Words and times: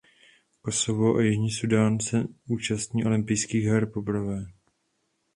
Kosovo 0.61 1.15
a 1.15 1.21
Jižní 1.21 1.51
Súdán 1.51 1.99
se 1.99 2.23
účastní 2.47 3.05
olympijských 3.05 3.65
her 3.65 3.85
poprvé. 3.85 4.45